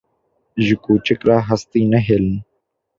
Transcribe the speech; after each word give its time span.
Ji 0.65 0.75
kûçik 0.83 1.21
re 1.27 1.37
hestî 1.47 1.81
nehêlin. 1.91 2.35